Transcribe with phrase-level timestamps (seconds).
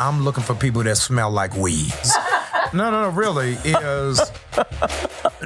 [0.00, 2.16] I'm looking for people that smell like weeds.
[2.72, 4.18] no, no, no, really is.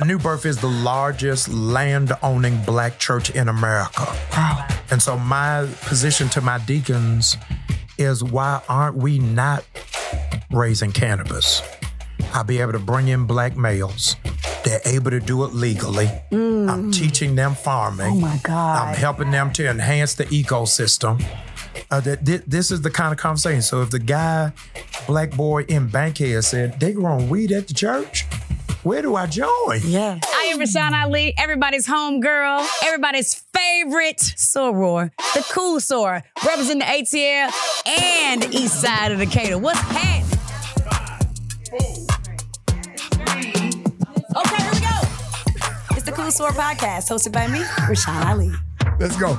[0.06, 4.06] New Birth is the largest land owning black church in America.
[4.30, 4.68] Wow.
[4.92, 7.36] And so my position to my deacons
[7.98, 9.64] is why aren't we not
[10.52, 11.60] raising cannabis?
[12.32, 14.14] I'll be able to bring in black males.
[14.64, 16.06] They're able to do it legally.
[16.30, 16.94] I'm mm.
[16.94, 18.06] teaching them farming.
[18.06, 18.88] Oh my God.
[18.88, 21.24] I'm helping them to enhance the ecosystem.
[21.90, 23.62] Uh, that thi- this is the kind of conversation.
[23.62, 24.52] So if the guy,
[25.06, 28.24] black boy in Bankhead said they growing weed at the church,
[28.82, 29.80] where do I join?
[29.84, 30.18] Yeah.
[30.22, 36.84] I am Rashawn Ali, everybody's home girl, everybody's favorite soror, the cool soror, representing the
[36.84, 39.58] ATL and the east side of Decatur.
[39.58, 40.20] What's happening?
[44.36, 45.00] Okay, here we go.
[45.96, 48.52] It's the Cool Soror Podcast, hosted by me, Rashawn Ali.
[49.00, 49.36] Let's go.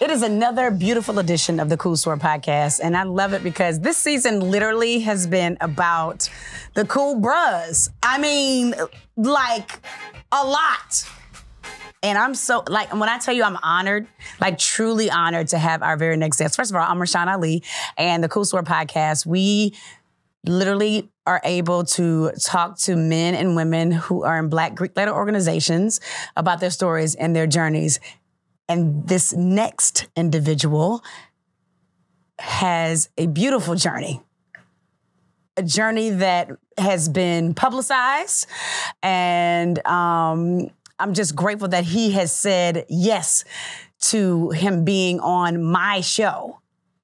[0.00, 3.80] It is another beautiful edition of the Cool Soror podcast, and I love it because
[3.80, 6.26] this season literally has been about
[6.72, 7.90] the cool bras.
[8.02, 8.74] I mean,
[9.18, 9.78] like
[10.32, 11.06] a lot.
[12.02, 14.06] And I'm so like when I tell you I'm honored,
[14.40, 16.56] like truly honored to have our very next guest.
[16.56, 17.62] First of all, I'm Rashawn Ali,
[17.98, 19.26] and the Cool Soror podcast.
[19.26, 19.74] We
[20.46, 25.12] literally are able to talk to men and women who are in Black Greek letter
[25.12, 26.00] organizations
[26.36, 28.00] about their stories and their journeys.
[28.70, 31.02] And this next individual
[32.38, 34.22] has a beautiful journey.
[35.56, 38.46] A journey that has been publicized.
[39.02, 43.42] And um, I'm just grateful that he has said yes
[44.02, 46.59] to him being on my show.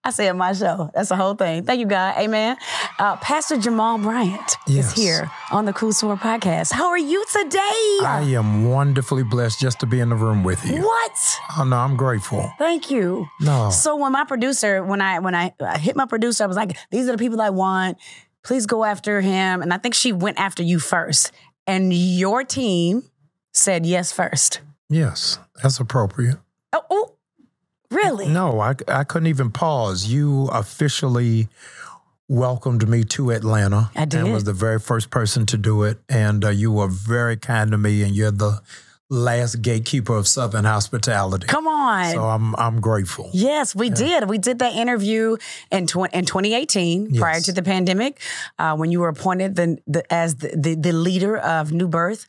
[0.06, 0.88] I say on my show.
[0.94, 1.64] That's the whole thing.
[1.64, 2.14] Thank you, God.
[2.16, 2.56] Amen.
[2.96, 4.86] Uh, Pastor Jamal Bryant Yes.
[4.96, 6.70] is here on the Cool Soror podcast.
[6.70, 7.58] How are you today?
[8.06, 10.80] I am wonderfully blessed just to be in the room with you.
[10.80, 11.10] what?
[11.58, 12.52] Oh no, I'm grateful.
[12.56, 13.26] Thank you.
[13.40, 13.70] No.
[13.70, 16.76] So when my producer, when I when I, I hit my producer, I was like,
[16.92, 17.98] "These are the people I want.
[18.44, 21.32] Please go after him." And I think she went after you first,
[21.66, 23.02] and your team
[23.52, 24.60] said yes first.
[24.88, 26.36] Yes, that's appropriate.
[26.72, 27.15] Oh, oh
[27.96, 28.28] really?
[28.28, 30.06] No, I, I couldn't even pause.
[30.06, 31.48] You officially
[32.28, 33.90] welcomed me to Atlanta.
[33.94, 34.20] I did.
[34.20, 35.98] And was the very first person to do it.
[36.08, 38.60] And uh, you were very kind to me, and you're the
[39.08, 41.46] last gatekeeper of Southern hospitality.
[41.46, 42.12] Come on.
[42.12, 43.30] So I'm I'm grateful.
[43.32, 44.28] Yes, we did.
[44.28, 45.36] We did that interview
[45.70, 48.20] in tw- in 2018, prior to the pandemic,
[48.58, 52.26] uh, when you were appointed the, the, as the, the, the leader of New Birth.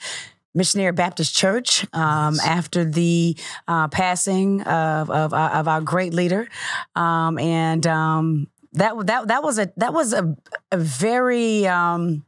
[0.53, 3.37] Missionary Baptist Church um, after the
[3.67, 6.47] uh, passing of, of, of our great leader,
[6.95, 10.35] um, and um, that that that was a that was a,
[10.71, 12.25] a very um,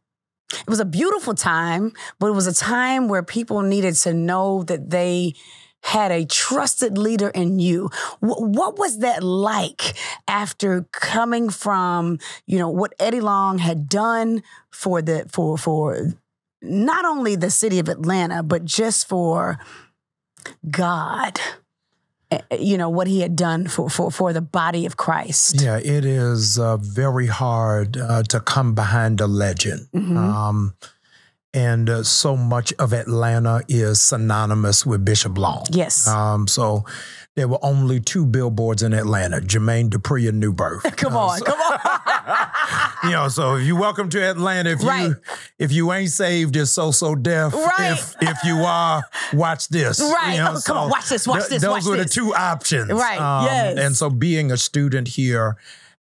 [0.52, 4.64] it was a beautiful time, but it was a time where people needed to know
[4.64, 5.34] that they
[5.82, 7.90] had a trusted leader in you.
[8.20, 9.96] Wh- what was that like
[10.28, 16.14] after coming from, you know, what Eddie Long had done for the for for
[16.62, 19.60] not only the city of Atlanta, but just for
[20.70, 21.40] God.
[22.32, 25.62] Eh, eh, You know what he had done for for for the body of Christ.
[25.62, 29.88] Yeah, it is uh, very hard uh, to come behind a legend.
[29.96, 30.18] Mhm.
[30.18, 30.74] Um,
[31.52, 35.66] and uh, so much of Atlanta is synonymous with Bishop Long.
[35.72, 36.08] Yes.
[36.08, 36.86] Um, so
[37.36, 40.84] there were only two billboards in Atlanta, Jermaine Dupri and New Birth.
[40.98, 41.80] come Uh, on, so- come on.
[43.04, 45.08] you know, so if you welcome to Atlanta, if Right.
[45.10, 45.16] you
[45.58, 47.54] if you ain't saved, it's so so deaf.
[47.54, 47.92] Right.
[47.92, 49.04] If if you are,
[49.34, 50.00] watch this.
[50.00, 50.34] Right.
[50.34, 52.14] You know, Oh, come on, watch this, watch this, Those watch were this.
[52.14, 52.90] the two options.
[52.92, 53.78] Um, Right, yes.
[53.78, 55.58] And so being a student here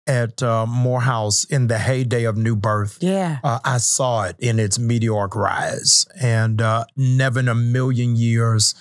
[0.06, 3.40] at uh, Morehouse in the heyday of New Birth, yeah.
[3.44, 8.74] uh, I saw it in its meteoric rise, and uh, never in a million years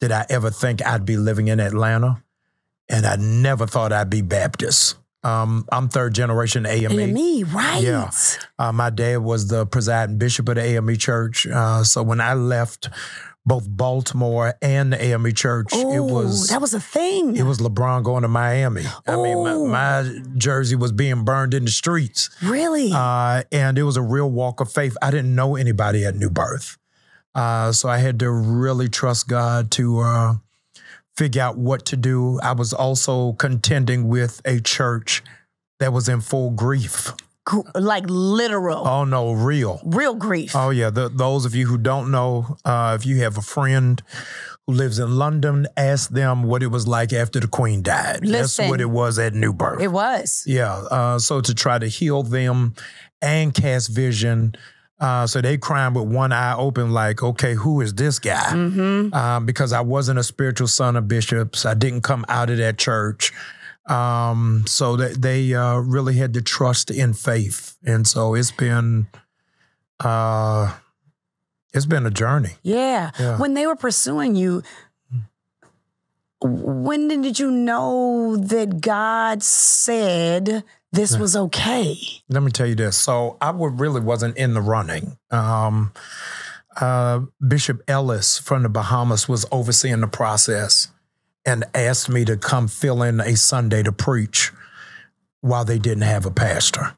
[0.00, 2.22] did I ever think I'd be living in Atlanta,
[2.88, 4.96] and I never thought I'd be Baptist.
[5.22, 7.12] Um, I'm third generation AME.
[7.12, 7.82] me, right?
[7.82, 8.10] Yeah.
[8.58, 12.34] Uh, my dad was the presiding bishop of the AME Church, uh, so when I
[12.34, 12.88] left
[13.46, 17.36] both Baltimore and the AME Church, it Oh, was that was a thing.
[17.36, 18.84] it was LeBron going to Miami.
[19.06, 19.66] I mean, Oh.
[19.66, 22.30] my, my jersey was being burned in the streets.
[22.42, 22.90] really.
[22.94, 24.96] Uh, and it was a real walk of faith.
[25.02, 26.76] I didn't know anybody at New Birth.
[27.34, 30.34] Uh, so I had to really trust God to uh,
[31.16, 32.40] figure out what to do.
[32.42, 35.22] I was also contending with a church
[35.78, 37.12] that was in full grief.
[37.74, 39.80] Like literal, Oh, no, real.
[39.84, 40.54] real grief.
[40.54, 40.90] Oh, yeah.
[40.90, 44.00] The, those of you who don't know, uh, if you have a friend
[44.66, 48.20] who lives in London, ask them what it was like after the Queen died.
[48.22, 49.80] That's what it was at New Birth.
[49.80, 50.44] it was.
[50.46, 50.72] Yeah.
[50.74, 52.74] Uh, so to try to heal them
[53.20, 54.54] and cast vision.
[55.00, 58.50] Uh, so they crying with one eye open, like, okay, who is this guy?
[58.50, 59.14] Mm-hmm.
[59.14, 61.64] Um, because I wasn't a spiritual son of bishops.
[61.64, 63.32] I didn't come out of that church.
[63.86, 67.76] Um, so they, they uh, really had to trust in faith.
[67.84, 69.06] And so it's been
[70.00, 70.74] uh
[71.72, 72.56] it's been a journey.
[72.62, 73.10] Yeah.
[73.18, 73.38] Yeah.
[73.38, 74.62] When they were pursuing you,
[76.42, 81.96] when did you know that God said this was okay?
[82.28, 82.96] Let me tell you this.
[82.96, 85.16] So I would, really wasn't in the running.
[85.30, 85.92] Um,
[86.80, 90.88] uh, Bishop Ellis from the Bahamas was overseeing the process
[91.46, 94.52] and asked me to come fill in a Sunday to preach
[95.40, 96.96] while they didn't have a pastor.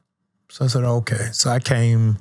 [0.49, 1.29] So I said, okay.
[1.31, 2.17] So I came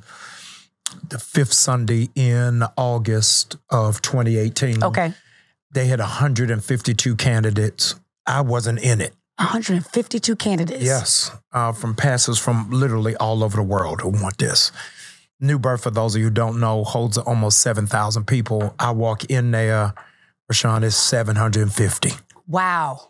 [1.09, 4.85] the fifth Sunday in August of 2018.
[4.85, 5.15] Okay.
[5.73, 7.95] They had 152 candidates.
[8.27, 9.15] I wasn't in it.
[9.43, 10.85] 152 candidates.
[10.85, 14.71] Yes, uh, from pastors from literally all over the world who want this.
[15.41, 18.75] New Birth, for those of you who don't know, holds almost 7,000 people.
[18.79, 19.93] I walk in there,
[20.51, 22.13] Rashawn, is 750.
[22.47, 23.09] Wow.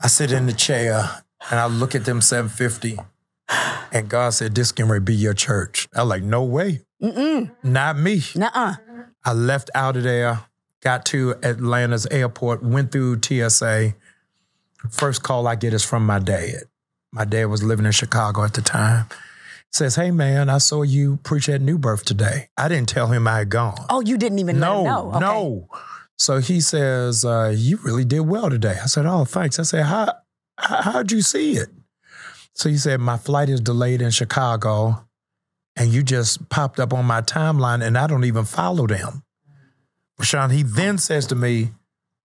[0.00, 1.08] I sit in the chair
[1.48, 2.98] and I look at them 750,
[3.92, 5.88] and God said, This can be your church.
[5.94, 7.52] I'm like, No way, Mm-mm.
[7.62, 8.22] not me.
[8.34, 8.74] Nuh-uh.
[9.24, 10.40] I left out of there,
[10.82, 13.94] got to Atlanta's airport, went through TSA.
[14.88, 16.64] First call I get is from my dad.
[17.12, 19.06] My dad was living in Chicago at the time.
[19.72, 23.28] Says, "Hey man, I saw you preach at New Birth today." I didn't tell him
[23.28, 23.84] I had gone.
[23.88, 25.08] Oh, you didn't even no, know.
[25.10, 25.20] Okay.
[25.20, 25.68] no.
[26.18, 29.86] So he says, uh, "You really did well today." I said, "Oh, thanks." I said,
[29.86, 30.12] "How
[30.58, 31.70] how- how'd you see it?"
[32.54, 35.06] So he said, "My flight is delayed in Chicago,
[35.76, 39.22] and you just popped up on my timeline, and I don't even follow them."
[40.20, 41.72] Rashawn, he then says to me,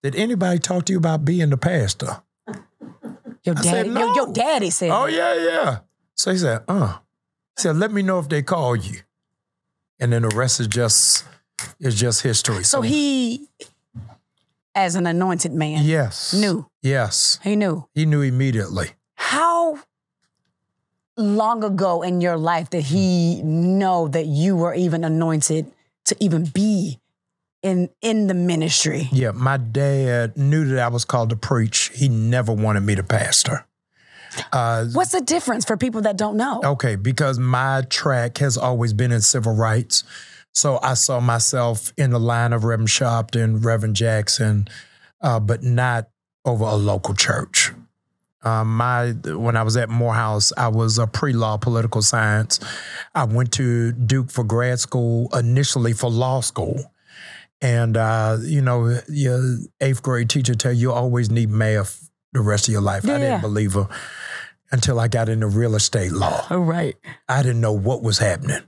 [0.04, 2.22] "Did anybody talk to you about being the pastor?"
[3.44, 4.15] Your daddy, said your, no.
[4.15, 5.13] your daddy said Oh that.
[5.13, 5.80] yeah, yeah.
[6.15, 6.97] So he said, "Uh."
[7.57, 9.00] He said, "Let me know if they call you,"
[10.00, 11.25] and then the rest is just
[11.80, 12.63] is just history.
[12.63, 13.47] So he,
[14.74, 16.69] as an anointed man, yes, knew.
[16.81, 17.88] Yes, He knew.
[17.94, 18.92] he knew immediately.
[19.15, 19.80] How
[21.18, 25.71] long ago in your life did he know that you were even anointed
[26.06, 27.00] to even be
[27.66, 29.10] in in the ministry?
[29.12, 31.92] Yeah, my dad knew that I was called to preach.
[31.96, 33.66] He never wanted me to pastor.
[34.54, 36.62] Uh, What's the difference for people that don't know?
[36.64, 40.04] okay, because my track has always been in civil rights.
[40.54, 44.68] So I saw myself in the line of Reverend Sharpton, Reverend Jackson,
[45.22, 46.10] uh, but not
[46.46, 47.72] over a local church.
[48.44, 52.60] Um, my when I was at Morehouse, I was a pre-law political science.
[53.16, 56.92] I went to Duke for grad school initially for law school,
[57.66, 62.42] and uh, you know, your eighth grade teacher tell you you always need math the
[62.42, 63.06] rest of your life.
[63.06, 63.88] I didn't believe her
[64.72, 66.46] until I got into real estate law.
[66.52, 66.96] All right.
[67.28, 68.62] I didn't know what was happening.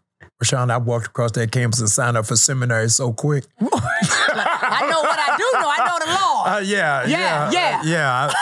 [0.43, 3.45] Rashawn, I walked across that campus and signed up for seminary so quick.
[3.59, 5.69] I know what I do know.
[5.69, 6.55] I know the law.
[6.55, 7.79] Uh, yeah, Yeah, yeah, yeah.
[7.79, 8.33] uh, yeah.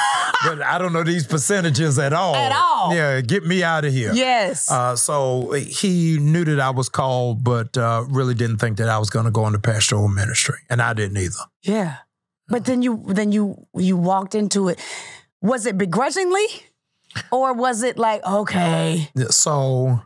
[0.46, 2.36] But I don't know these percentages at all.
[2.36, 2.94] At all.
[2.96, 4.14] Yeah, get me out of here.
[4.14, 4.70] yes.
[4.72, 8.98] Uh, so he knew that I was called, but uh, really didn't think that I
[8.98, 11.44] was going to go into pastoral ministry, and I didn't either.
[11.62, 11.98] yeah.
[12.48, 14.80] But then you then you you walked into it.
[15.42, 16.46] Was it begrudgingly?
[17.32, 20.02] Or was it like, okay, So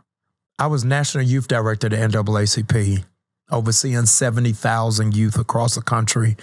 [0.58, 3.04] I was national youth director at the NAACP,
[3.50, 6.36] overseeing 70,000 youth across the country,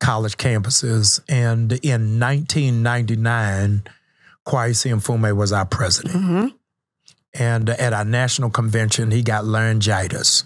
[0.00, 1.20] college campuses.
[1.28, 3.82] And in 1999,
[4.46, 6.14] Kweisi Mfume was our president.
[6.16, 6.46] hmm
[7.34, 10.44] And at our national convention, he got laryngitis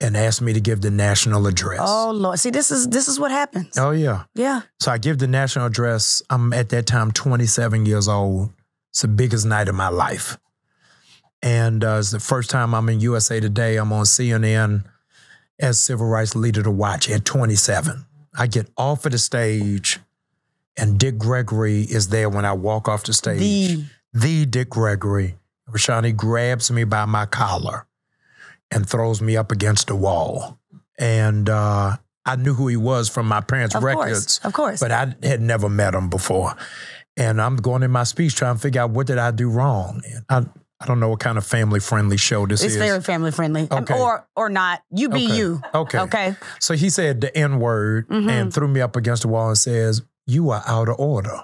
[0.00, 1.80] and asked me to give the national address.
[1.82, 2.38] oh Lord.
[2.38, 3.76] See, this is this is what happens.
[3.78, 4.24] Oh, yeah.
[4.34, 4.60] Yeah.
[4.78, 6.22] So I give the national address.
[6.30, 8.50] I'm at that time 27 years old.
[8.90, 10.38] It's the biggest night of my life.
[11.42, 13.76] And uh, it's the first time I'm in USA Today.
[13.76, 14.84] I'm on CNN
[15.60, 18.06] as civil rights leader to watch at 27.
[18.36, 19.98] I get off of the stage,
[20.76, 23.38] and Dick Gregory is there when I walk off the stage.
[23.40, 25.36] The the Dick Gregory.
[25.70, 27.86] Rashani grabs me by my collar
[28.70, 30.58] and throws me up against the wall.
[30.98, 34.40] And uh, I knew who he was from my parents' of records course.
[34.44, 34.80] Of course.
[34.80, 36.54] but I had never met him before.
[37.16, 40.02] And I'm going in my speech trying to figure out what did I do wrong.
[40.06, 40.50] And I,
[40.80, 42.80] I don't know what kind of family friendly show this it's is.
[42.80, 43.68] It's very family friendly.
[43.70, 43.98] Um, Okay.
[43.98, 44.82] Or or not.
[44.90, 45.36] You be Okay.
[45.36, 45.62] you.
[45.74, 45.98] Okay.
[45.98, 46.36] Okay.
[46.60, 48.30] So he said the N word Mhm.
[48.30, 51.40] and threw me up against the wall and says, You are out of order.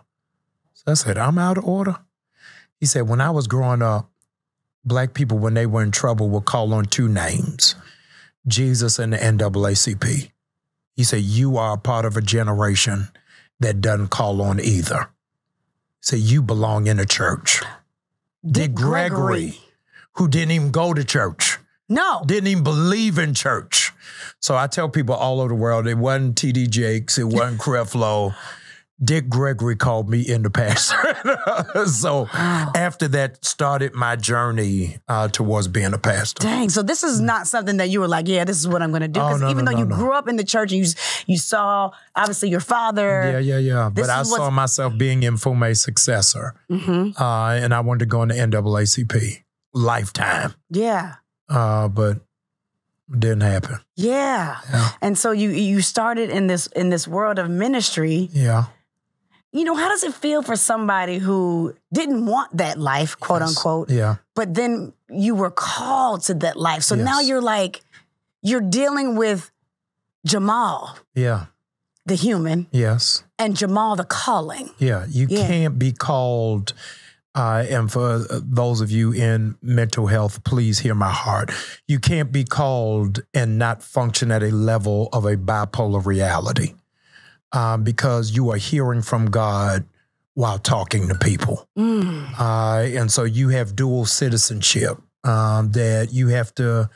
[0.74, 1.96] So I said, I'm out of order.
[2.78, 4.08] He said, When I was growing up,
[4.84, 7.74] black people, when they were in trouble, would call on two names
[8.46, 10.30] Jesus and the NAACP.
[10.94, 13.08] He said, You are a part of a generation
[13.58, 15.08] that doesn't call on either.
[16.00, 17.62] He said, You belong in a church.
[18.46, 19.58] Dick Gregory,
[20.16, 21.58] who didn't even go to church
[21.88, 22.22] No.
[22.26, 23.92] didn't even believe in church.
[24.40, 28.34] So I tell people all over the world, it wasn't TD Jakes, it wasn't Creflo.
[29.02, 30.94] Dick Gregory called me in the past.
[32.00, 36.42] so after that started my journey uh, towards being a pastor.
[36.44, 36.68] Dang.
[36.70, 39.02] So this is not something that you were like, yeah, this is what I'm going
[39.02, 39.20] to do.
[39.20, 40.92] Oh, Because no, even no, though no, you grew up in the church and you
[41.26, 43.32] you saw obviously your father.
[43.32, 43.90] Yeah, yeah, yeah.
[43.92, 47.20] But I saw myself being Mfume's successor, Mhm.
[47.20, 51.14] uh, and I wanted to go into NAACP lifetime, Yeah.
[51.48, 52.18] uh, but
[53.10, 53.80] didn't happen.
[53.96, 54.58] Yeah.
[54.70, 54.88] Yeah.
[55.02, 58.30] And so you you started in this in this world of ministry.
[58.32, 58.66] Yeah.
[59.54, 63.48] You know, how does it feel for somebody who didn't want that life, quote Yes.
[63.50, 64.16] unquote, Yeah.
[64.34, 66.82] but then you were called to that life.
[66.82, 67.80] So now you're like
[68.42, 69.50] you're dealing with
[70.26, 71.46] Jamal, Yeah.
[72.04, 73.22] the human, Yes.
[73.38, 74.70] and Jamal the calling.
[74.78, 75.06] Yeah.
[75.08, 75.46] You Yeah.
[75.46, 76.72] can't be called.
[77.36, 81.50] Uh, and for uh, those of you in mental health, please hear my heart.
[81.88, 86.74] You can't be called and not function at a level of a bipolar reality
[87.54, 89.84] um, because you are hearing from God
[90.34, 91.68] while talking to people.
[91.78, 92.28] Mm.
[92.38, 96.90] Uh, and so you have dual citizenship um, that you have to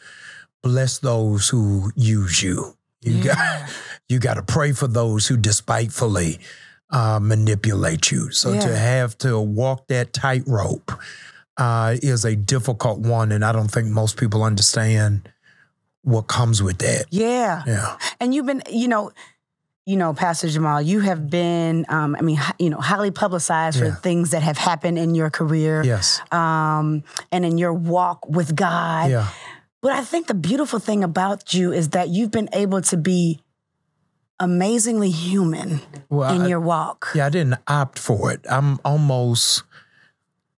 [0.62, 2.76] bless those who use you.
[3.00, 3.70] You got
[4.08, 6.40] you got to pray for those who despitefully
[6.90, 8.30] uh, manipulate you.
[8.32, 8.60] So Yeah.
[8.60, 10.90] to have to walk that tightrope
[11.56, 15.28] uh, is a difficult one, and I don't think most people understand
[16.02, 17.06] what comes with that.
[17.10, 17.62] Yeah.
[17.66, 19.10] Yeah, And you've been, you know,
[19.88, 23.94] you know, Pastor Jamal, you have been, um, I mean, you know, highly publicized Yeah.
[23.94, 27.02] for things that have happened in your career, yes, um,
[27.32, 29.10] and in your walk with God.
[29.10, 29.28] yeah,
[29.80, 33.40] But I think the beautiful thing about you is that you've been able to be
[34.38, 35.80] amazingly human
[36.10, 37.08] Well, in I- your walk.
[37.14, 38.44] Yeah, I didn't opt for it.
[38.50, 39.62] I'm almost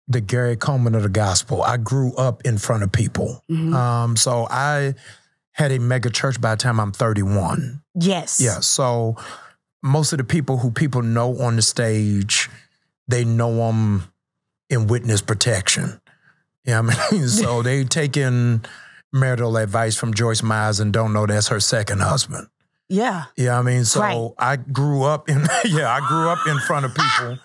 [0.08, 1.62] the Gary Coleman of the gospel.
[1.62, 3.44] I grew up in front of people.
[3.48, 3.72] Mhm.
[3.74, 4.96] Um, so I
[5.52, 7.82] had a mega church by the time I'm 31.
[7.94, 8.40] Yes.
[8.40, 8.60] Yeah.
[8.60, 9.16] So
[9.82, 12.48] most of the people who people know on the stage,
[13.08, 14.04] they know them
[14.68, 16.00] in witness protection.
[16.64, 18.64] Yeah, I mean, so they taking
[19.12, 22.46] marital advice from Joyce Myers and don't know that's her second husband.
[22.88, 23.24] Yeah.
[23.36, 24.30] Yeah, I mean, so Right.
[24.38, 27.38] I grew up in yeah, I grew up in front of people.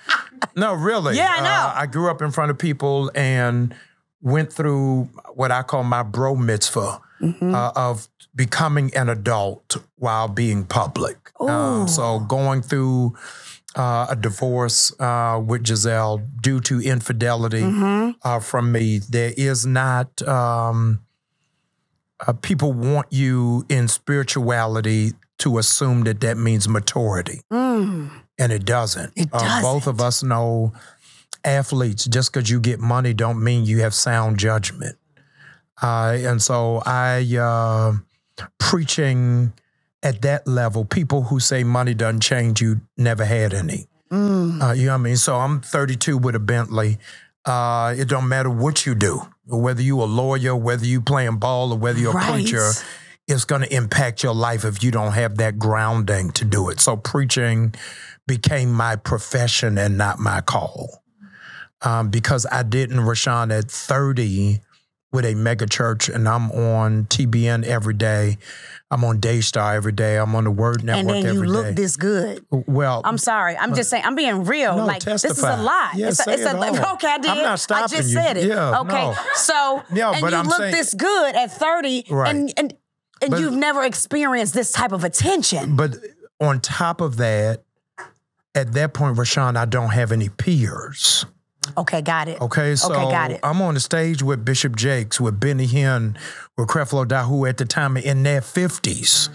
[0.55, 1.15] No, really.
[1.15, 1.49] Yeah, I know.
[1.49, 3.73] Uh, I grew up in front of people and
[4.21, 7.55] went through what I call my bro mitzvah Mm-hmm.
[7.55, 11.31] uh, of becoming an adult while being public.
[11.39, 13.15] Um, so going through
[13.75, 18.11] uh, a divorce uh, with Gizelle due to infidelity Mm-hmm.
[18.21, 18.99] uh, from me.
[18.99, 20.21] There is not.
[20.27, 21.01] Um,
[22.25, 28.09] uh, people want you in spirituality to assume that that means maturity, Mm.
[28.39, 29.11] and it doesn't.
[29.15, 30.71] It Uh, both of us know
[31.43, 32.05] athletes.
[32.05, 34.95] Just because you get money, don't mean you have sound judgment.
[35.81, 37.93] Uh, and so I uh,
[38.59, 39.53] preaching
[40.03, 40.85] at that level.
[40.85, 43.87] People who say money doesn't change you never had any.
[44.11, 44.61] Mm.
[44.61, 45.17] Uh, you know what I mean?
[45.17, 46.97] So I'm 32 with a Bentley.
[47.43, 51.71] Uh, it don't matter what you do, whether you a lawyer, whether you playing ball,
[51.73, 52.29] or whether you're Right.
[52.29, 52.71] a preacher.
[53.27, 56.79] It's going to impact your life if you don't have that grounding to do it.
[56.79, 57.73] So preaching
[58.27, 61.03] became my profession and not my call.
[61.81, 64.61] Um, because I didn't, Rashawn, at 30
[65.15, 68.37] with a mega church, and I'm on TBN every day.
[68.91, 70.17] I'm on Daystar every day.
[70.17, 71.53] I'm on the Word Network And Network then you every day.
[71.69, 72.45] look this good.
[72.51, 73.57] well, I'm sorry.
[73.57, 74.03] I'm just uh, saying.
[74.05, 74.77] I'm being real.
[74.77, 75.61] No, like this is a testify.
[75.61, 75.95] lot.
[75.95, 76.63] Yeah, it's a, it's a, all.
[76.93, 77.07] okay.
[77.07, 77.31] I did.
[77.31, 78.13] I'm not I just you.
[78.13, 78.47] said it.
[78.47, 79.07] Yeah, okay.
[79.07, 79.15] no.
[79.35, 82.29] So Yeah, and but you I'm look saying- this good at 30, Right.
[82.35, 82.73] and and
[83.21, 85.75] and But- you've never experienced this type of attention.
[85.75, 85.95] But
[86.39, 87.63] on top of that,
[88.53, 91.25] at that point, Rashawn, I don't have any peers.
[91.77, 92.39] Okay, got it.
[92.41, 93.39] Okay, so Okay, got it.
[93.43, 96.17] I'm on the stage with Bishop Jakes, with Benny Hinn,
[96.57, 99.29] with Creflo Dollar at the time in their 50s.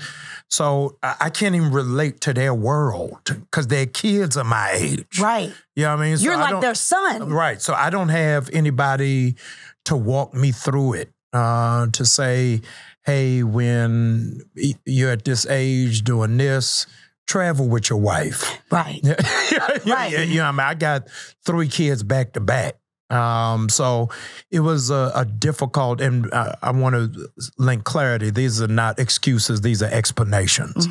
[0.49, 5.19] So I I can't even relate to their world because their kids are my age.
[5.21, 5.53] Right.
[5.77, 6.17] You know what I mean?
[6.17, 7.29] So You're I like their son.
[7.31, 7.63] Right.
[7.63, 9.37] So I don't have anybody
[9.85, 12.63] to walk me through it, uh, to say,
[13.05, 14.43] hey, when
[14.85, 16.87] you're at this age doing this,
[17.31, 18.61] travel with your wife.
[18.71, 19.01] Right.
[19.05, 20.27] yeah, Right.
[20.29, 21.09] you know, I mean, I got
[21.45, 22.75] three kids back to back.
[23.09, 24.09] Um, so
[24.51, 28.31] it was a, a difficult, and uh, I want to link clarity.
[28.31, 30.87] These are not excuses; these are explanations.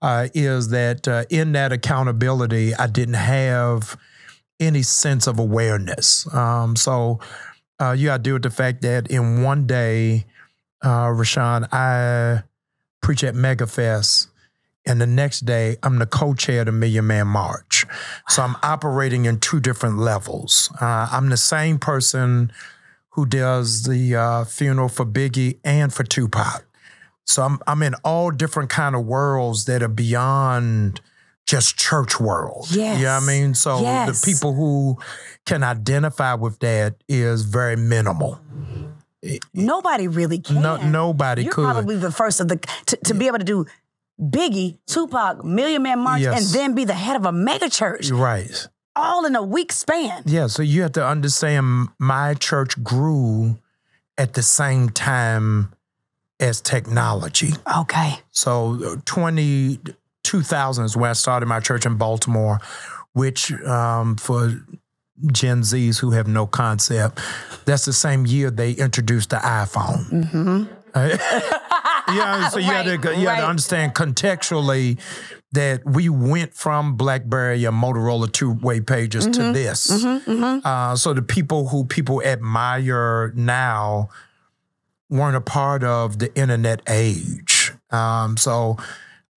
[0.00, 3.96] Uh, is that uh, in that accountability, I didn't have
[4.60, 6.32] any sense of awareness.
[6.32, 7.18] Um, so
[7.80, 10.26] uh, you got to deal with the fact that in one day,
[10.80, 12.44] uh, Rashawn, I
[13.02, 14.28] preach at MegaFest.
[14.86, 17.86] And the next day, I'm the co-chair of the Million Man March.
[18.28, 20.70] So I'm operating in two different levels.
[20.80, 22.52] Uh, I'm the same person
[23.10, 26.64] who does the uh, funeral for Biggie and for Tupac.
[27.26, 31.00] So I'm I'm in all different kind of worlds that are beyond
[31.46, 32.66] just church world.
[32.70, 32.98] Yes.
[32.98, 33.54] You know what I mean?
[33.54, 34.20] So Yes.
[34.20, 34.98] the people who
[35.46, 38.40] can identify with that is very minimal.
[39.54, 40.60] Nobody really can.
[40.60, 41.64] No, nobody You're could.
[41.64, 43.64] probably the first of the to, to be able to do
[44.20, 46.38] Biggie, Tupac, Million Man March, Yes.
[46.46, 48.68] and then be the head of a mega church, right.
[48.94, 50.22] all in a week span.
[50.26, 53.58] Yeah, so you have to understand my church grew
[54.16, 55.72] at the same time
[56.38, 57.50] as technology.
[57.78, 58.14] Okay.
[58.30, 59.80] So uh, 20,
[60.22, 62.60] 2000 is when I started my church in Baltimore,
[63.14, 64.52] which um, for
[65.32, 67.20] Gen Zs who have no concept,
[67.64, 70.10] that's the same year they introduced the iPhone.
[70.10, 70.64] Mm-hmm.
[72.08, 74.98] yeah, so you had to Right, had to understand contextually
[75.52, 79.42] that we went from BlackBerry and Motorola two-way pages Mm-hmm.
[79.44, 80.04] to this.
[80.64, 84.08] Uh, so the people who people admire now
[85.08, 87.72] weren't a part of the internet age.
[87.90, 88.76] Um, so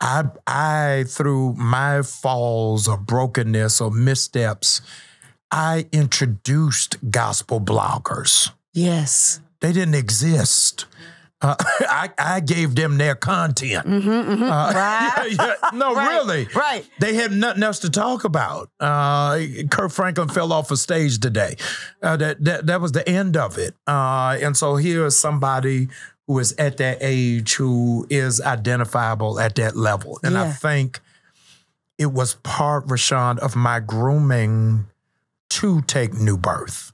[0.01, 4.81] I I through my falls or brokenness or missteps,
[5.51, 8.51] I introduced gospel bloggers.
[8.73, 9.39] Yes.
[9.59, 10.85] They didn't exist.
[11.41, 13.85] Uh, I, I gave them their content.
[13.87, 13.91] Uh,
[14.75, 15.27] Right.
[15.31, 16.47] yeah, no, Right, really.
[16.55, 16.83] right.
[16.99, 18.69] They had nothing else to talk about.
[18.79, 19.39] Uh,
[19.69, 21.55] Kirk Franklin fell off a stage today.
[22.01, 23.75] Uh, that, that that was the end of it.
[23.85, 25.87] Uh, and so here is somebody
[26.25, 30.19] who is at that age who is identifiable at that level.
[30.23, 30.99] And I think
[31.97, 34.87] it was part, Rashawn, of my grooming
[35.49, 36.91] to take new birth.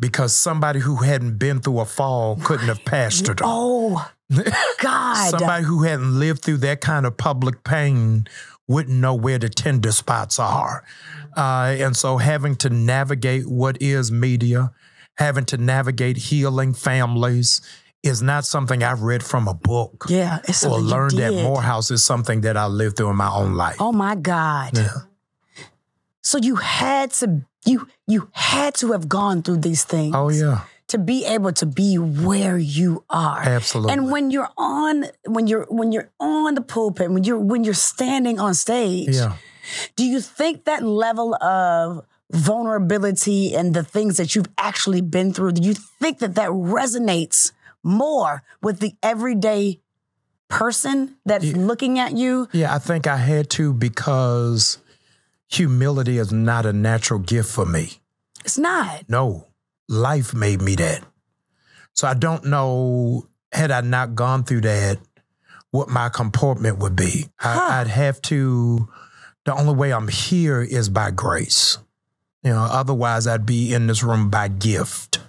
[0.00, 3.46] Because somebody who hadn't been through a fall couldn't have pastored them.
[3.46, 4.10] Oh,
[4.80, 5.30] God.
[5.30, 8.26] Somebody who hadn't lived through that kind of public pain
[8.66, 10.84] wouldn't know where the tender spots are.
[11.36, 14.72] Uh, and so having to navigate what is media,
[15.18, 17.60] having to navigate healing families
[18.02, 21.34] is not something I've read from a book yeah, it's or learned at.
[21.34, 21.90] Morehouse.
[21.90, 23.76] Is something that I lived through in my own life.
[23.78, 24.76] Oh my God.
[24.76, 24.88] Yeah.
[26.22, 30.14] So you had to you you had to have gone through these things.
[30.14, 30.62] Oh, yeah.
[30.88, 33.42] To be able to be where you are.
[33.42, 33.92] Absolutely.
[33.92, 37.74] And when you're on when you're when you're on the pulpit, when you're when you're
[37.74, 39.36] standing on stage, yeah.
[39.94, 45.52] do you think that level of vulnerability and the things that you've actually been through,
[45.52, 49.80] do you think that that resonates more with the everyday
[50.48, 52.48] person that's looking at you?
[52.52, 54.78] Yeah, I think I had to because
[55.50, 58.00] humility is not a natural gift for me.
[58.44, 59.08] It's not.
[59.08, 59.48] No,
[59.88, 61.04] life made me that.
[61.92, 64.98] So I don't know, had I not gone through that,
[65.70, 67.28] what my comportment would be.
[67.36, 67.68] Huh.
[67.70, 68.88] I, I'd have to,
[69.44, 71.78] the only way I'm here is by grace.
[72.42, 75.19] You know, otherwise I'd be in this room by gift.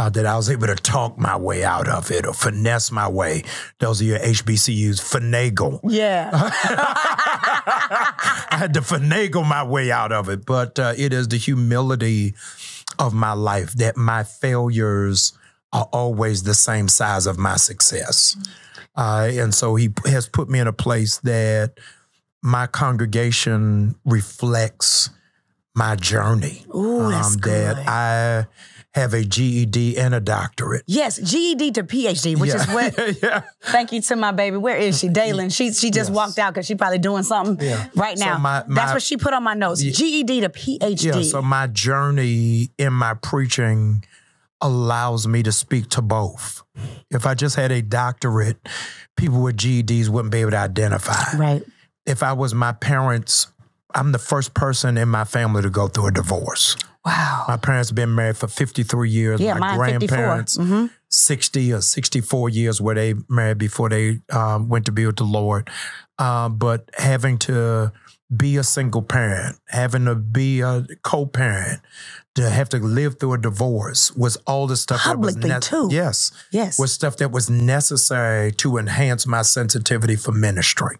[0.00, 3.06] Uh, that I was able to talk my way out of it or finesse my
[3.06, 3.42] way.
[3.80, 5.78] Those are your HBCUs, finagle.
[5.84, 6.30] Yeah.
[8.50, 12.32] I had to finagle my way out of it, but uh, it is the humility
[12.98, 15.34] of my life that my failures
[15.70, 18.38] are always the same size of my success.
[18.96, 21.78] Uh, and so he has put me in a place that
[22.42, 25.10] my congregation reflects
[25.74, 26.64] my journey.
[26.72, 27.76] Um, Ooh, that's that good.
[27.86, 28.46] I
[28.94, 30.82] have a GED and a doctorate.
[30.86, 32.94] yes, GED to PhD, which is what.
[33.22, 33.42] yeah.
[33.62, 34.56] Thank you to my baby.
[34.56, 35.54] Where is she, Daylin?
[35.54, 36.16] She she just Yes.
[36.16, 37.86] walked out because she probably doing something Yeah.
[37.94, 38.38] right So now.
[38.38, 39.80] my- That's what she put on my notes.
[39.82, 41.04] GED to PhD.
[41.04, 44.04] Yeah, so my journey in my preaching
[44.60, 46.62] allows me to speak to both.
[47.10, 48.58] If I just had a doctorate,
[49.16, 51.36] people with GEDs wouldn't be able to identify.
[51.36, 51.62] right.
[52.06, 53.46] If I was my parents,
[53.94, 56.76] I'm the first person in my family to go through a divorce.
[57.04, 57.44] Wow.
[57.48, 59.40] My parents have been married for 53 years.
[59.40, 60.16] Yeah, my mine 54.
[60.16, 65.06] grandparents, hmm 60 or 64 years where they married before they um, went to be
[65.06, 65.68] with the Lord.
[66.20, 67.92] Um, but having to
[68.34, 71.80] be a single parent, having to be a co-parent,
[72.36, 75.88] to have to live through a divorce was all the stuff Publicly, that was too.
[75.90, 76.78] Yes, Yes.
[76.78, 80.98] was stuff that was necessary to enhance my sensitivity for ministry.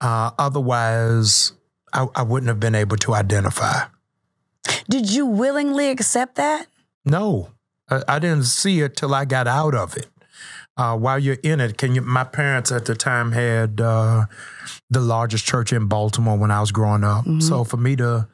[0.00, 1.52] Uh, otherwise,
[1.92, 3.84] I, I wouldn't have been able to identify.
[4.90, 6.66] Did you willingly accept that?
[7.04, 7.50] No,
[7.90, 10.06] I, I didn't see it till I got out of it.
[10.76, 12.00] Uh, while you're in it, can you?
[12.02, 14.26] My parents at the time had uh,
[14.90, 17.24] the largest church in Baltimore when I was growing up.
[17.40, 18.28] So for me to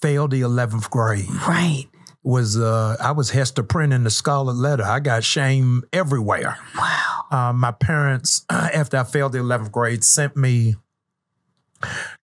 [0.00, 1.86] fail the 11th grade Right.
[2.22, 4.84] was uh, I was Hester Prynne in the Scarlet Letter.
[4.84, 6.56] I got shame everywhere.
[6.78, 7.24] Wow.
[7.30, 10.76] Uh, my parents, after I failed the 11th grade, sent me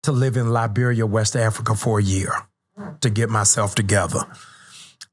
[0.03, 2.31] to live in Liberia, West Africa for a year
[3.01, 4.19] to get myself together.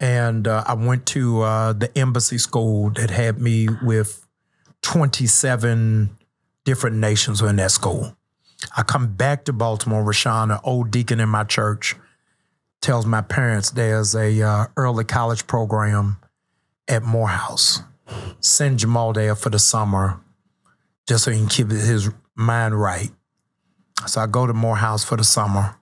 [0.00, 4.26] And uh, I went to uh, the embassy school that had me with
[4.82, 6.16] 27
[6.64, 8.16] different nations in that school.
[8.76, 10.02] I come back to Baltimore.
[10.02, 11.96] Rashawn, an old deacon in my church,
[12.80, 16.18] tells my parents there's a uh, early college program
[16.88, 17.82] at Morehouse.
[18.40, 20.20] Send Jamal there for the summer,
[21.08, 23.10] just so he can keep his mind right.
[24.06, 25.76] So I go to Morehouse for the summer.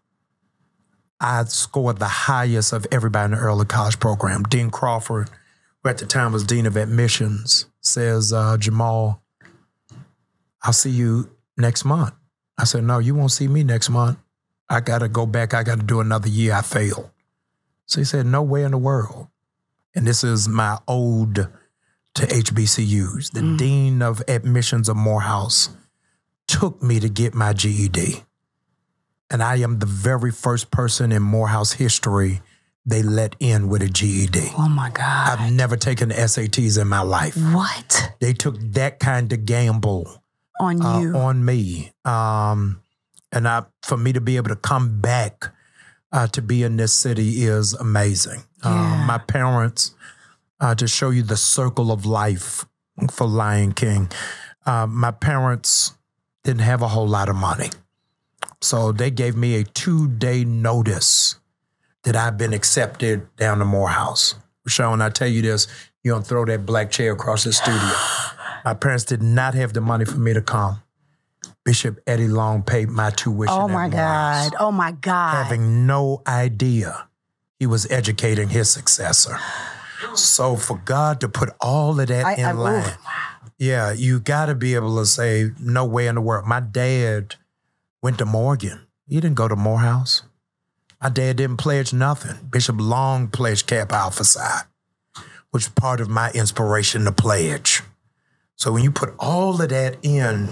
[1.23, 4.43] I scored the highest of everybody in the early college program.
[4.43, 5.31] Dean Crawford,
[5.83, 9.23] who at the time was dean of admissions, says, uh, Jamal,
[10.63, 12.13] I'll see you next month.
[12.59, 14.19] I said, No, you won't see me next month.
[14.69, 15.55] I got to go back.
[15.55, 16.55] I got to do another year.
[16.55, 17.11] I failed.
[17.87, 19.29] So he said, No way in the world.
[19.95, 21.49] And this is my ode
[22.15, 23.31] to HBCUs.
[23.33, 25.71] The dean of admissions of Morehouse
[26.49, 28.25] took me to get my GED.
[29.33, 32.43] And I am the very first person in Morehouse history
[32.85, 34.51] they let in with a GED.
[34.59, 35.39] Oh my God.
[35.39, 37.35] I've never taken SATs in my life.
[37.55, 40.23] what They took that kind of gamble
[40.61, 41.15] on uh, you?
[41.15, 41.93] on me.
[42.05, 42.83] Um,
[43.33, 45.49] and I, for me to be able to come back
[46.13, 48.43] uh, to be in this city is amazing.
[48.63, 49.01] Yeah.
[49.01, 49.95] Um, my parents,
[50.61, 52.67] uh, to show you the circle of life
[53.11, 54.11] for Lion King,
[54.67, 55.93] uh, my parents
[56.45, 57.71] didn't have a whole lot of money.
[58.63, 61.37] So they gave me a two day notice
[62.05, 64.35] that I've been accepted down to Morehouse.
[64.67, 65.67] Sean, I tell you this,
[66.03, 67.81] you're gonna throw that black chair across the studio.
[68.65, 70.81] My parents did not have the money for me to come.
[71.65, 73.55] Bishop Eddie Long paid my tuition.
[73.55, 74.53] oh my God.
[74.59, 75.45] Oh my God.
[75.45, 77.09] Having no idea
[77.59, 79.37] he was educating his successor.
[80.15, 82.59] So for God to put all of that I- in I- oof.
[82.59, 82.93] line,
[83.59, 86.47] yeah, you got to be able to say, no way in the world.
[86.47, 87.37] My dad
[88.03, 88.81] went to Morgan.
[89.07, 90.23] He didn't go to Morehouse.
[91.03, 92.47] My dad didn't pledge nothing.
[92.51, 94.61] Bishop Long pledged Kappa Alpha Psi,
[95.51, 97.83] which was part of my inspiration to pledge.
[98.57, 100.49] So when you put all of that in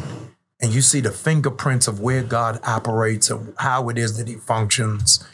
[0.61, 4.35] and you see the fingerprints of where God operates and how it is that he
[4.35, 5.25] functions,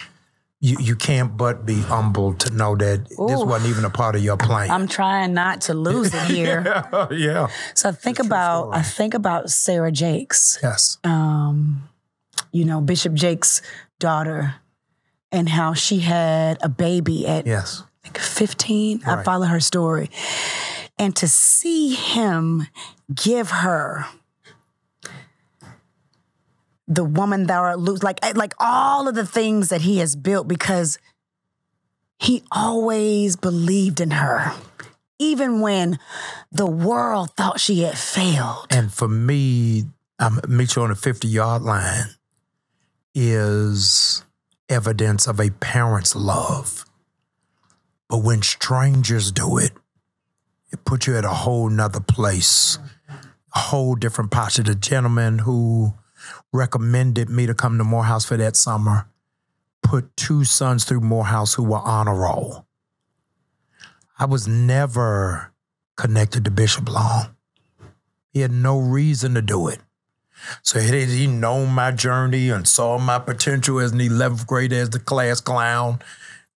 [0.61, 4.23] you, you can't but be humble to know that this wasn't even a part of
[4.23, 4.71] your plan.
[4.71, 6.63] I'm trying not to lose it here.
[6.93, 7.47] yeah, yeah.
[7.75, 10.99] So think about I think about Sarah Jakes, Yes.
[11.05, 11.89] um,
[12.57, 13.61] you know Bishop Jakes'
[13.99, 14.57] daughter,
[15.31, 17.83] and how she had a baby at Yes.
[18.05, 19.03] I think 15.
[19.05, 20.11] I follow her story,
[20.99, 22.67] and to see him
[23.15, 24.07] give her
[26.89, 30.49] the woman that are loose, like like all of the things that he has built,
[30.49, 30.99] because
[32.19, 34.53] he always believed in her,
[35.19, 35.99] even when
[36.51, 38.67] the world thought she had failed.
[38.71, 39.87] And for me,
[40.19, 42.07] um, meet you on the 50 yard line
[43.19, 44.23] is
[44.69, 46.85] evidence of a parent's love.
[48.11, 49.73] But when strangers do it,
[50.71, 52.79] it puts you at a whole nother place,
[53.55, 54.65] a whole different posture.
[54.65, 55.95] The gentleman who
[56.53, 59.09] recommended me to come to Morehouse for that summer
[59.83, 62.67] put two sons through Morehouse who were on a roll.
[64.19, 65.55] I was never
[65.97, 67.35] connected to Bishop Long.
[68.31, 69.81] He had no reason to do it.
[70.63, 74.91] So had he known my journey and saw my potential as an 11th grader as
[74.91, 76.01] the class clown,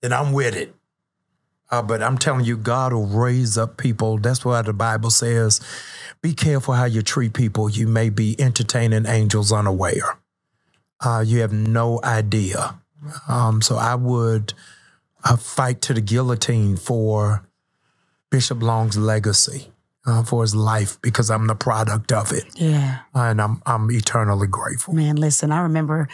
[0.01, 0.75] then I'm with it.
[1.71, 4.19] Uh, but I'm telling you, God will raise up people.
[4.19, 5.61] That's why the Bible says,
[6.21, 7.71] be careful how you treat people.
[7.71, 10.19] You may be entertaining angels unaware.
[11.01, 12.81] Uh, you have no idea.
[13.29, 14.53] Um, so I would
[15.25, 17.47] uh, fight to the guillotine for
[18.31, 19.73] Bishop Long's legacy,
[20.07, 22.45] uh, for his life, because I'm the product of it.
[22.55, 23.01] Yeah.
[23.15, 24.95] And I'm, I'm eternally grateful.
[24.95, 26.09] Man, listen, I remember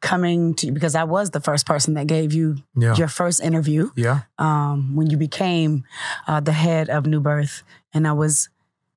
[0.00, 2.94] coming to you because I was the first person that gave you Yeah.
[2.96, 4.20] your first interview Yeah.
[4.38, 5.84] um, when you became
[6.26, 7.62] uh, the head of New Birth,
[7.92, 8.48] and I was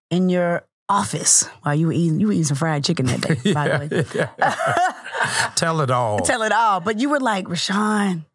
[0.09, 3.53] in your office while you were eating you were eating some fried chicken that day.
[3.53, 4.03] By the way,
[5.55, 6.19] Tell it all.
[6.25, 6.79] tell it all.
[6.79, 8.25] But you were like, Rashawn,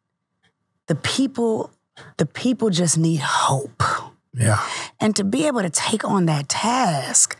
[0.87, 1.71] the people,
[2.17, 3.83] the people just need hope,
[4.37, 4.61] yeah.
[5.01, 7.39] and to be able to take on that task.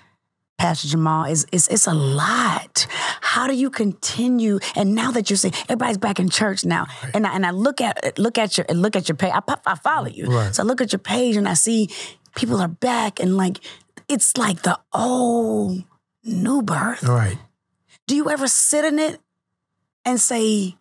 [0.59, 2.87] Pastor Jamal is is it's a lot.
[3.21, 4.59] How do you continue?
[4.75, 7.83] And now that you're saying everybody's back in church now, and I, and I look
[7.83, 9.33] at look at your look at your page.
[9.35, 10.55] I, I follow you, Right.
[10.55, 11.91] so I look at your page and I see
[12.37, 13.59] people are back, and like
[14.09, 15.85] it's like the old
[16.25, 17.03] new birth.
[17.03, 17.37] Right.
[18.07, 19.21] Do you ever sit in it
[20.07, 20.77] and say,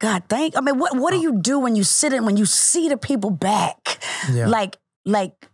[0.00, 0.56] God, thank?
[0.56, 2.96] I mean, what what do you do when you sit in when you see the
[2.96, 4.02] people back?
[4.32, 4.48] Yeah.
[4.48, 5.48] Like like.